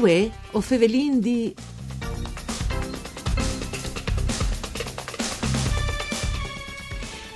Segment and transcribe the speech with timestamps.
[0.00, 1.54] Uè, o fevelin di...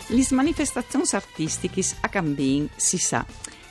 [0.07, 3.27] Le manifestazioni artistiche a Cambin si sa.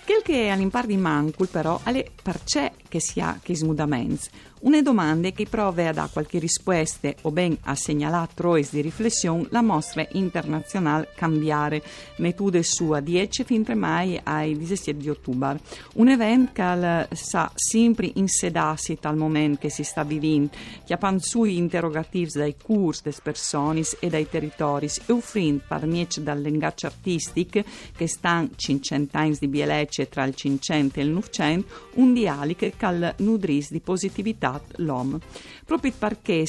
[0.05, 4.29] Quel che all'impar di Mancul però alle perché che si ha che smudaments.
[4.63, 9.47] Une domande che prove a dare qualche risposta o ben a segnalare trois di riflessione
[9.49, 11.83] la mostra internazionale Cambiare,
[12.17, 15.59] metodo sua 10 fin mai ai 17 di ottobre.
[15.95, 20.51] Un evento che sa sempre insedarsi tal momento che si sta vivendo,
[20.85, 26.23] che ha sui interrogativi dai corsi, delle persone e dai territori e offrendo per niente
[26.23, 27.63] dal linguaggio artistico
[27.97, 32.73] che stanno 500 anni di bielecce tra il 500 e il 900 un dialogo che
[32.89, 35.19] nudris di positività l'om.
[35.65, 36.45] Proprio perché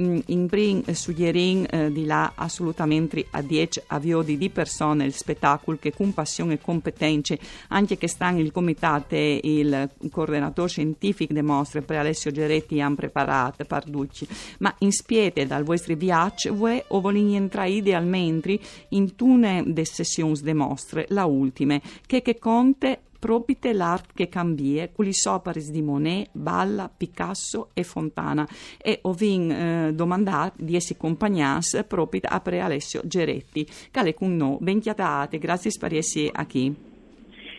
[0.00, 5.78] mm, in brin suggerin eh, di là assolutamente a 10 avviodi di persone il spettacolo
[5.80, 11.42] che con passione e competenze anche che stanno il comitato e il coordinatore scientifico de
[11.42, 14.26] mostre per Alessio Geretti hanno preparato per duci
[14.58, 18.58] ma in spiete dal vostro viaggio voi o volete entrare idealmente
[18.90, 24.90] in tune de sessioni de mostre la ultime che che conte propite l'art che cambie,
[24.90, 28.48] culi soparis di Monet, Balla, Picasso e Fontana.
[28.76, 33.64] E ovin eh, domandat di essi compagnas propite a pre Alessio Geretti.
[33.92, 36.74] Cale con no, ben chiatate, grazie per essere qui.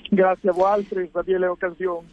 [0.09, 2.07] Grazie a voi per le occasioni.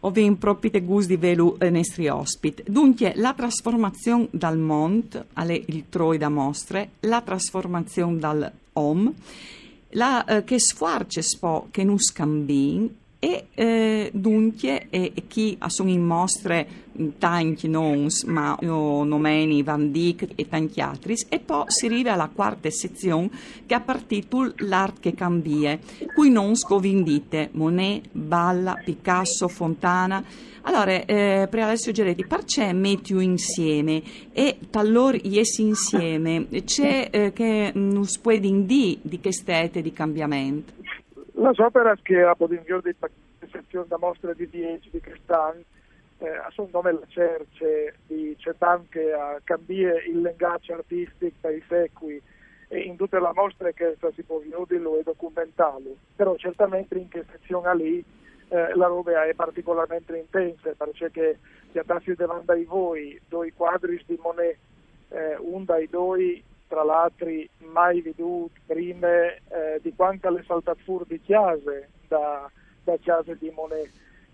[0.00, 2.64] Ovin propite gusti velu eh, nostri ospiti.
[2.66, 9.14] Dunque, la trasformazione dal Mont, alle il Troi da mostre, la trasformazione dal Om,
[9.90, 16.04] la, eh, che sfarce spo che non scambin e eh, dunque e, chi sono in
[16.04, 16.86] mostre
[17.18, 22.30] tanti noms ma io nomeni Van Dyck e tanti altri e poi si arriva alla
[22.32, 23.30] quarta sezione
[23.66, 25.78] che ha partito l'arte che cambia
[26.14, 30.24] cui non scovindite Monet, Balla, Picasso, Fontana.
[30.62, 34.02] Allora, eh, per Alessio Geretti, perché metti insieme?
[34.32, 36.48] E talor essi insieme?
[36.64, 40.72] C'è eh, che non può dire di che stete di cambiamento?
[41.40, 42.96] La opera che ha potuto di
[43.52, 45.62] sezione da mostra di 10 di quest'anno
[46.18, 51.54] eh, a suo nome la cerce di c'è anche a cambiare il linguaggio artistico per
[51.54, 52.20] i secoli
[52.66, 55.94] e in tutte le mostre che si può vedere lo è documentale.
[56.16, 58.04] Però certamente in questa sezione lì
[58.48, 61.38] eh, la roba è particolarmente intensa perché
[61.70, 64.56] piattassi davanti a voi due quadri di Monet,
[65.10, 67.28] eh, un dai due tra l'altro
[67.72, 72.48] mai veduti prima eh, di quante le saltate fuori di chiase da,
[72.84, 73.90] da chiase di Monet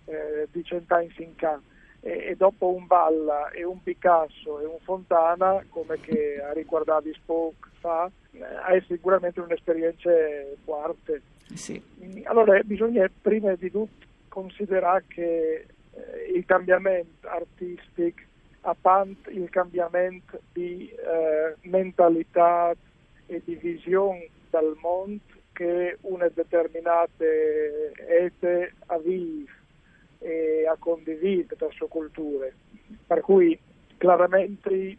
[0.06, 1.60] eh, di cent'anni in ca
[2.00, 7.08] e, e, dopo un Balla e un Picasso e un Fontana come che ha riguardato
[7.14, 10.10] Spoke fa eh, è sicuramente un'esperienza
[10.64, 11.22] forte
[11.54, 11.80] sì.
[12.24, 18.20] Allora bisogna prima di tutto considerare che eh, il cambiamento artistico
[18.66, 22.74] a parte il cambiamento di eh, mentalità
[23.26, 27.24] e di visione dal mondo che una determinata
[28.08, 29.52] ete a vivere
[30.18, 32.48] e a condividere la sua cultura.
[33.06, 33.58] Per cui
[33.98, 34.96] chiaramente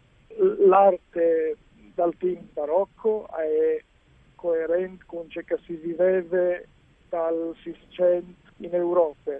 [0.65, 1.57] l'arte
[1.95, 3.81] dal team barocco è
[4.35, 6.59] coerente con ciò che si viveva
[7.09, 9.39] dal 600 in Europa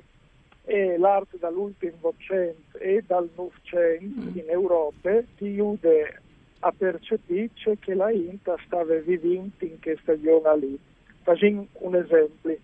[0.66, 4.38] e l'arte dall'ultimo Novecento e dal Novecento mm.
[4.38, 6.22] in Europa si chiude
[6.59, 7.50] a percepire
[7.80, 10.78] che la Inta stava vivendo in questa zona lì.
[11.22, 12.58] Facciamo un esempio.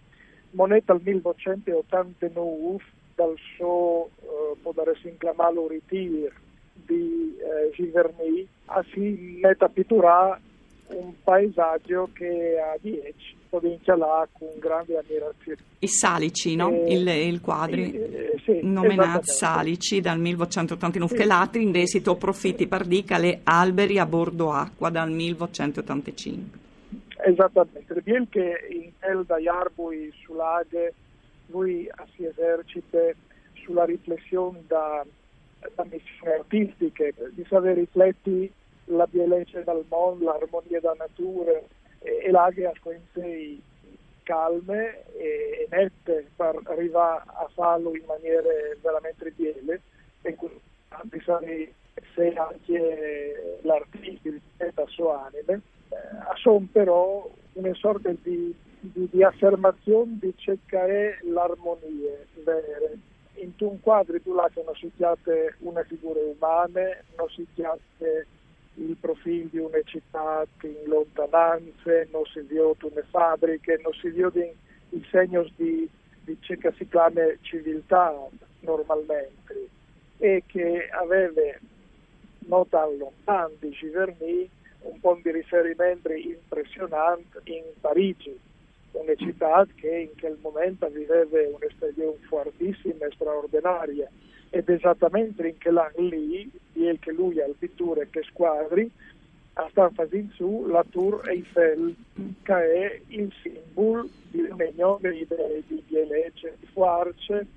[0.51, 2.83] Moneta al 1989
[3.15, 6.31] dal suo, eh, può dare chiamarlo ritiro
[6.73, 8.47] di eh, Giverny,
[8.91, 10.39] si a pitturare
[10.93, 15.59] un paesaggio che a 10 provincia là con grande ammirazione.
[15.79, 16.69] I Salici, no?
[16.69, 21.21] Eh, il, il quadri eh, sì, nominato Salici dal 1989, sì.
[21.21, 26.59] che l'altro in desito profitti per dica le alberi a bordo acqua dal 1985.
[27.23, 30.93] Esattamente, bien che in El da Iarbui sull'Age
[31.47, 32.97] lui si esercita
[33.53, 35.05] sulla riflessione da,
[35.75, 38.51] da missioni artistiche, di saper rifletti
[38.95, 41.59] la bellezza del mondo, l'armonia della natura,
[41.99, 42.73] e l'aghe a
[43.13, 43.61] sei
[44.23, 48.47] calme e, nette per arrivare a farlo in maniera
[48.81, 49.81] veramente biele
[50.21, 50.59] e quindi
[52.15, 55.61] se anche l'artista rispetta il suo anime.
[55.89, 55.97] Eh,
[56.35, 62.89] sono però una sorta di, di, di affermazione di cercare l'armonia vera.
[63.35, 68.27] In un quadro tu là non si chiate una figura umana non si chiate
[68.75, 74.51] il profilo di una città in lontananze, non si vedono le fabbriche, non si vedono
[74.89, 75.89] i segni di,
[76.23, 78.13] di ciò che si chiama civiltà
[78.61, 79.69] normalmente.
[80.17, 81.57] e che aveva
[82.45, 84.47] non tan lontano di Giverny
[84.81, 88.39] un po' di riferimenti impressionanti in Parigi,
[88.91, 94.09] una città che in quel momento viveva un'estagione fortissima e straordinaria
[94.51, 96.51] ed esattamente in quell'anno lì,
[96.99, 98.91] che lui al pittore che squadri,
[99.69, 101.95] sta facendo su la Tour Eiffel,
[102.43, 105.27] che è il simbolo di un'unione di,
[105.67, 107.47] di, di Fuarce,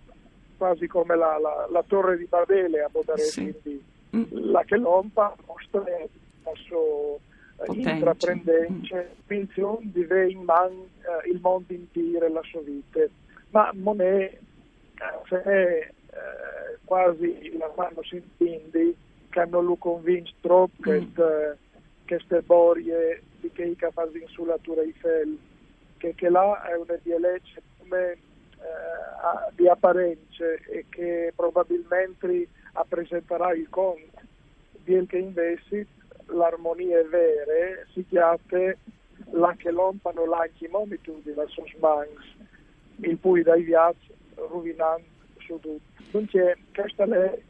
[0.57, 3.53] quasi come la, la, la, Torre di Babele a Bodare, sì.
[3.61, 3.85] quindi
[4.17, 4.51] mm.
[4.53, 7.17] la che lompa mostra la sua
[7.73, 13.01] intraprendenza, pensione di avere in man eh, il mondo intero e la sua vita.
[13.51, 14.37] Ma non è,
[15.29, 18.95] se è eh, quasi la mano si intende
[19.31, 20.83] che non lo convince troppo mm.
[20.83, 21.59] queste,
[22.07, 25.37] queste borie di che i capaci sulla Tour Eiffel,
[25.99, 28.19] che, che là è una dialecce come eh,
[29.55, 34.21] di apparenze e che probabilmente rappresenterà il conto,
[34.85, 35.87] di che invece
[36.27, 38.39] l'armonia è vera, si chiama
[39.31, 42.25] la che lompano l'anche momitude verso sbanks,
[42.97, 45.14] il cui dai viaggi rovinando
[45.47, 45.81] tutto.
[46.11, 46.39] Quindi
[46.75, 47.41] questo è eh,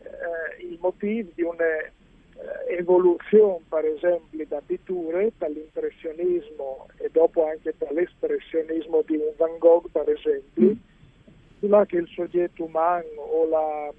[0.64, 9.16] il motivo di un'evoluzione, eh, per esempio, da pitture, dall'impressionismo e dopo anche dall'espressionismo di
[9.16, 10.76] un Van Gogh, per esempio,
[11.60, 13.92] là che il soggetto umano o la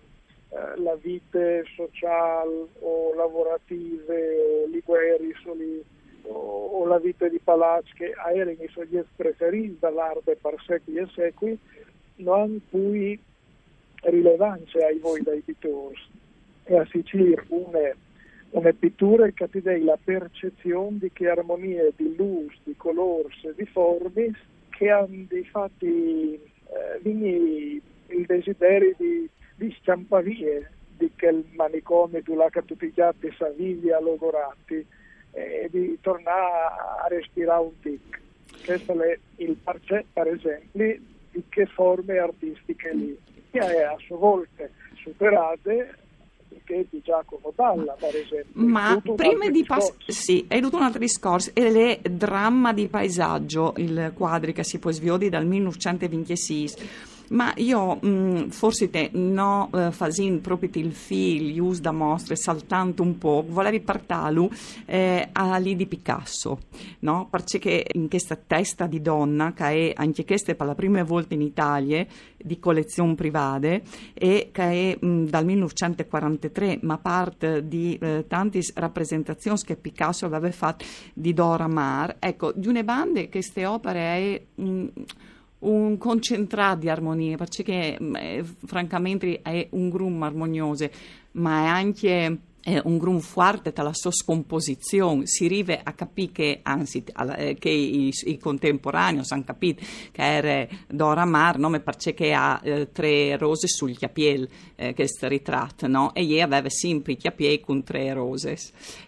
[0.55, 1.39] eh, la vita
[1.75, 5.33] sociale o lavorative o ligueri
[6.27, 11.07] o, o, la vita di palazzo che erano i soggetti preferiti dall'arte per secoli e
[11.13, 11.59] secoli
[12.17, 12.59] non hanno
[14.09, 15.97] più rilevanza ai voi dai pittori
[16.63, 17.95] e a Sicilia una,
[18.51, 23.53] una pittura che ti dà la percezione di che armonie di luce, di colori e
[23.55, 24.31] di forme
[24.69, 32.91] che hanno di fatti eh, il desiderio di di scampavie di quel manicomio dove tutti
[32.93, 34.85] gli altri saviglia logorati
[35.31, 38.21] e di tornare a respirare un tic.
[38.63, 40.99] Questo è il parcè, per esempio,
[41.31, 43.17] di che forme artistiche lì,
[43.59, 45.97] che è a sua volta superate
[46.65, 48.49] che di Giacomo Dalla, per esempio.
[48.53, 53.73] Ma prima di passare, sì, è tutto un altro discorso, è il dramma di paesaggio,
[53.77, 56.73] il quadro che si può sviodi dal 1926
[57.29, 62.35] ma io mh, mm, forse te no eh, fasin proprio il fil us da mostre
[62.35, 64.49] saltando un po' volevi partarlo
[64.85, 66.59] eh, a lì di Picasso
[66.99, 67.27] no?
[67.29, 71.41] perché in questa testa di donna che è anche questa per la prima volta in
[71.41, 72.05] Italia
[72.37, 73.81] di collezione private
[74.13, 80.25] e che è mh, mm, dal 1943 ma parte di eh, tante rappresentazioni che Picasso
[80.25, 84.87] aveva fatto di Dora Maar ecco di una bande queste opere è mh, mm,
[85.65, 90.89] un concentrato di armonie, perché eh, francamente è un gruppo armonioso,
[91.31, 95.27] ma è anche eh, un gruppo forte dalla sua scomposizione.
[95.27, 97.03] Si arriva a capire che, anzi,
[97.37, 101.69] eh, che i, i, contemporanei hanno capito che era Dora Mar, no?
[101.79, 106.13] perché ha eh, tre rose sul chiapiel, eh, questo ritratto, no?
[106.13, 108.57] e lei aveva sempre i chiapiel con tre rose.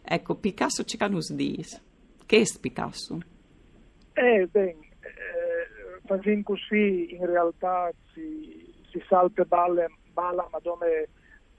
[0.04, 1.82] Ecco, Picasso ci canus dis.
[2.26, 3.20] Che è Picasso?
[4.14, 4.87] Eh, bene
[6.08, 11.10] facendo così in realtà si, si salta balle, balla ma dove,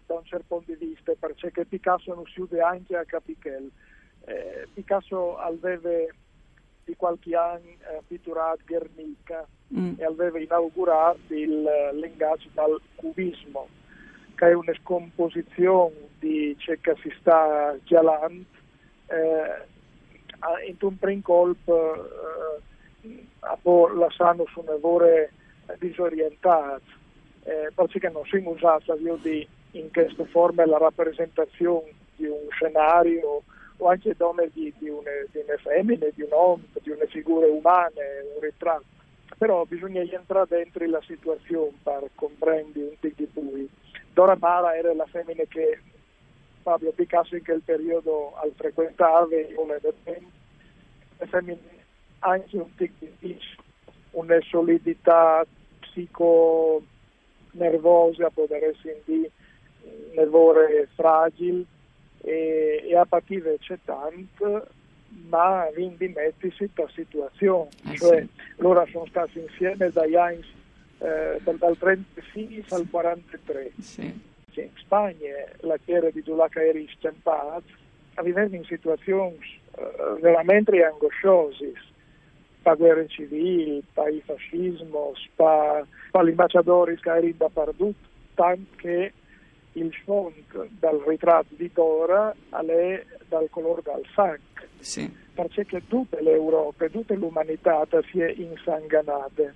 [0.06, 3.70] da un certo punto di vista perché Picasso non si chiude anche a Capichel
[4.24, 5.90] eh, Picasso aveva
[6.84, 9.94] di qualche anno eh, pitturato Guernica mm.
[9.98, 13.68] e aveva inaugurato il linguaggio dal cubismo
[14.34, 18.44] che è una scomposizione di ciò che si sta chialando
[19.06, 19.66] eh,
[20.68, 22.08] in un primo colpo eh,
[23.48, 23.58] a
[23.94, 25.32] lasciando su nevore
[25.78, 26.92] disorientati,
[27.44, 33.42] eh, perché non si usata di, in questa forma la rappresentazione di un scenario
[33.76, 37.46] o anche donne di, di, une, di una femmina, di un uomo, di una figura
[37.46, 38.00] umana,
[38.34, 38.84] un ritratto.
[39.36, 43.68] Però bisogna entrare dentro la situazione per comprendere un po' di più.
[44.12, 45.80] Dora Mara era la femmina che
[46.62, 50.26] Fabio Picasso in quel periodo al frequentava, una delle
[51.28, 51.77] femmine
[52.20, 53.62] anche un tecnicismo,
[54.12, 55.44] una solidità
[55.80, 59.30] psico-nervosa, può essere di
[60.14, 61.64] nervore fragile
[62.22, 64.66] e, e a partire c'è tanto
[65.28, 68.28] ma quindi mettersi in situazione, eh cioè sì.
[68.56, 70.44] loro sono stati insieme dagli anni
[70.98, 73.70] eh, dal, dal 36 al 43.
[73.80, 74.20] Sì.
[74.50, 77.62] Cioè, in Spagna la chiesa di Dulaca era stampata,
[78.22, 79.38] vivendo in situazioni
[79.76, 81.72] eh, veramente angosciose
[82.68, 89.12] pa guerre civili, il fascismo, pa, pa gli ambasciatori che erano dappertutto, tanto che
[89.72, 94.68] il font dal ritratto di Dora è dal colore del sangue.
[94.80, 95.10] Sì.
[95.32, 99.50] Perché tutte le Europe, tutta l'umanità si è insanganata.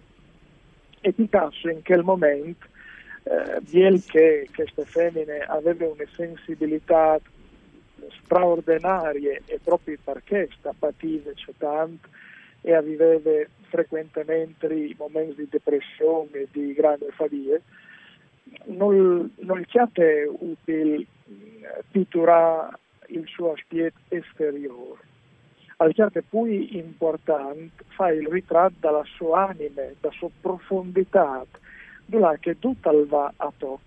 [1.01, 2.67] E Picasso in quel momento,
[3.25, 7.21] eh, bien che queste femmine avevano una sensibilità
[8.23, 12.09] straordinaria e proprio perché sta pative c'è tanto
[12.63, 17.59] e aveveva frequentemente momenti di depressione di grande fatica,
[18.67, 19.31] non,
[20.03, 21.07] è utile eh,
[21.91, 22.79] pitturare
[23.09, 25.01] il suo aspetto esteriore.
[25.79, 31.45] Al chiaro poi importante fare il ritratto dalla sua anima, dalla sua profondità,
[32.39, 33.81] che tutto va a tox.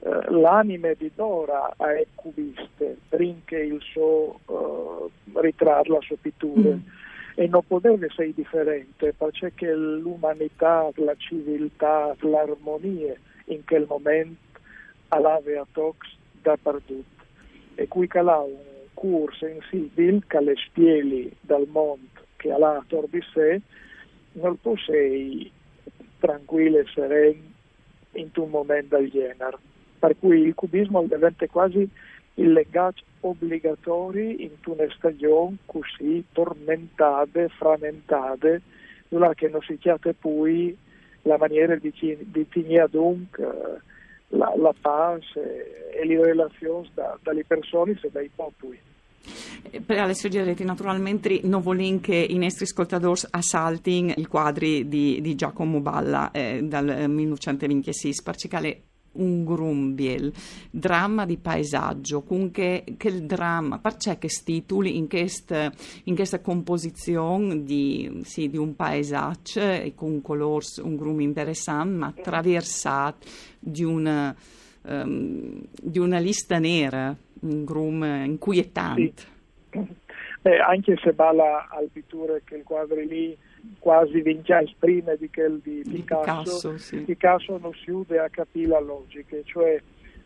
[0.00, 6.74] Uh, l'anime di Dora è cubiste, rinche il suo uh, ritratto, la sua pittura.
[6.74, 7.06] Mm
[7.38, 13.14] e non poteva essere differente perché l'umanità, la civiltà, l'armonia
[13.44, 14.40] in quel momento
[15.10, 15.98] aveva tox
[16.42, 17.24] dappertutto.
[17.76, 18.56] E qui calà un
[18.92, 23.60] cur sensibile che le spieli dal mondo che ha attorno di sé
[24.32, 25.48] non può essere
[26.18, 27.42] tranquillo e sereno
[28.14, 29.58] in un momento del genere.
[29.96, 31.88] Per cui il cubismo diventa quasi
[32.38, 38.62] il legato obbligatorio in una stagione così tormentate, frammentate,
[39.08, 40.76] dove che non si chiede poi
[41.22, 43.46] la maniera di, di tenere dunque
[44.28, 48.78] la, la pace e le relazioni da, dalle persone e dai popoli.
[49.70, 55.20] Eh, per Alessio Giaretti, naturalmente non voglio che i nostri ascoltatori assaltino i quadri di,
[55.20, 60.32] di Giacomo Balla eh, dal 1926, perché un grumbiel,
[60.70, 65.72] dramma di paesaggio, con che, che dramma, perché che titoli in questa,
[66.04, 71.96] in questa composizione di, sì, di, un paesaggio e con un colore, un grum interessante,
[71.96, 73.26] ma attraversato
[73.58, 74.34] di una,
[74.82, 79.22] um, di una lista nera, un grum inquietante.
[79.70, 80.06] Sì.
[80.42, 83.36] Eh, anche se balla al pitture che il quadro lì
[83.78, 86.96] quasi vinciai prima di quel di Picasso, Picasso, sì.
[86.98, 89.80] Picasso non si ude a capire la logica, cioè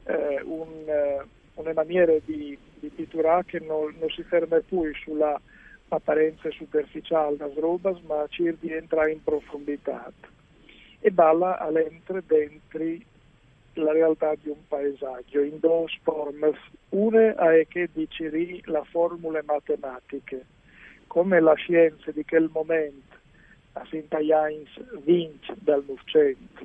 [0.05, 1.23] eh, un, eh,
[1.55, 5.41] una maniera di, di pitturare che non, non, si ferma più sulla
[5.89, 10.11] apparenza superficiale das robas, ma cerca di entrare in profondità.
[11.01, 12.85] E balla all'entre dentro
[13.75, 16.53] la realtà di un paesaggio in due forme.
[16.91, 20.45] Una è che dicevi la formule matematiche,
[21.07, 23.12] come la scienza di quel momento
[23.73, 24.69] a Saint-Aïns
[25.05, 26.65] vince dal Novecento,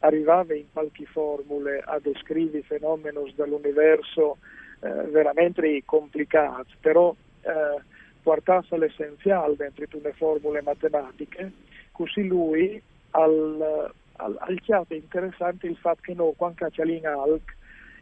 [0.00, 4.38] arrivava in qualche formule a descrivere fenomeni dell'universo
[4.80, 7.82] eh, veramente complicati, però eh,
[8.22, 11.52] portasse all'essenziale dentro le formule matematiche,
[11.92, 17.56] così lui al, al, al chiaro interessante il fatto che noi, quando cacciamo alc,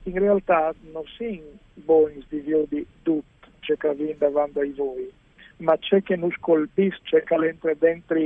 [0.04, 1.42] in realtà non siamo
[1.74, 3.24] buoni di di tutto
[3.60, 5.10] ciò che avviene davanti a voi,
[5.58, 8.18] ma c'è che ci colpisce, c'è che dentro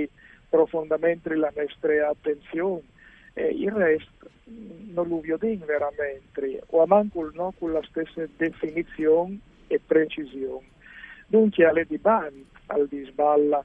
[0.51, 2.83] profondamente la nostra attenzione
[3.33, 4.29] e il resto
[4.93, 9.39] non lo vedo veramente o a manco no, con la stessa definizione
[9.69, 10.67] e precisione.
[11.27, 13.65] Dunque alle di band al disballa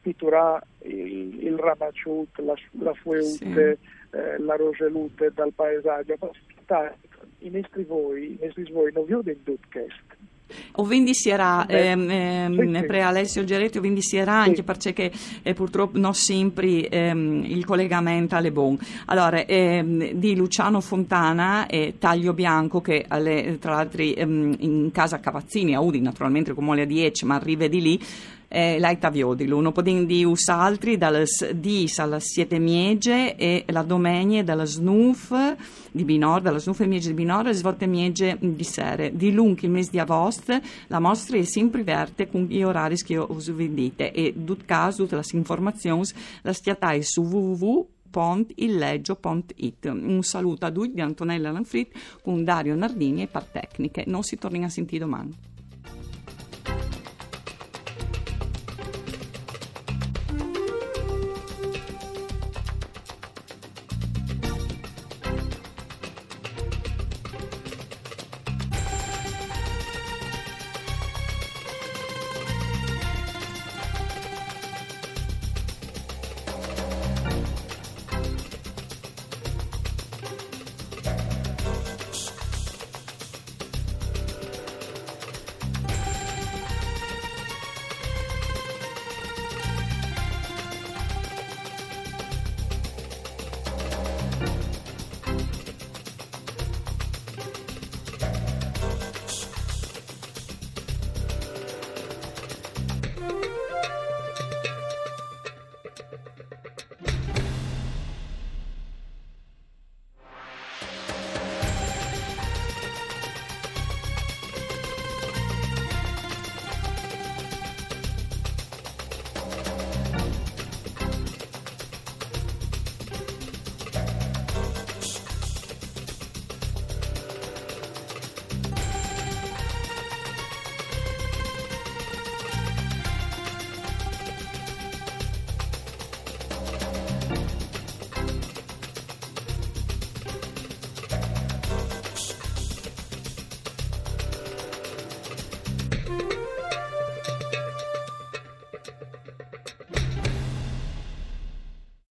[0.00, 4.16] pittura il, il ramacciut, la, la fueute, sì.
[4.16, 6.16] eh, la rogelute dal paesaggio,
[7.38, 10.15] i nostri voi, i nostri voi non vedono in tutto questo.
[10.72, 15.10] O quindi si era ehm, ehm, pre Alessio Geretti, o quindi si era anche perché
[15.42, 18.78] eh, purtroppo non sempre ehm, il collegamento è buono.
[19.06, 25.20] Allora, ehm, di Luciano Fontana e Taglio Bianco che alle, tra l'altro ehm, in casa
[25.20, 28.00] Cavazzini, a Udi naturalmente come alle 10, ma arriva di lì,
[28.48, 33.82] eh, l'aita viodilo, non podem di us altri dalle 10 alle 7 miege e la
[33.82, 35.32] domenica dalle snuf
[35.90, 39.14] di Binor, dalle snuf e miege di Binor e svolte miege di sere.
[39.16, 43.16] Di lungo il mese di agosto la mostra è sempre verte con gli orari che
[43.16, 46.04] us vendite e dut caso tutte le informazioni
[46.42, 49.86] la stiatai su www.illeggio.it.
[49.86, 54.04] Un saluto a tutti di Antonella Lanfrit con Dario Nardini e Partecniche.
[54.06, 55.45] Non si torna a sentire domani.